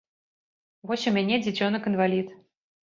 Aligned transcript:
Вось 0.93 1.05
у 1.11 1.15
мяне 1.19 1.35
дзіцёнак-інвалід. 1.45 2.39